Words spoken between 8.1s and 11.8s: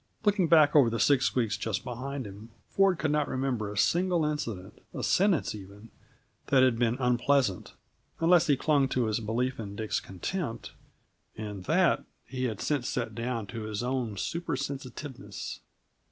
unless he clung to his belief in Dick's contempt, and